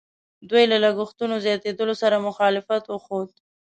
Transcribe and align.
دوی 0.49 0.63
له 0.71 0.77
لګښتونو 0.83 1.35
زیاتېدلو 1.45 1.95
سره 2.01 2.23
مخالفت 2.27 2.83
وښود. 2.87 3.29